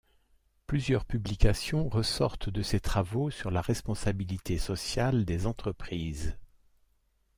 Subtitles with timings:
[0.65, 6.39] Plusieurs publications ressortent de ces travaux sur la responsabilité sociale des entreprises.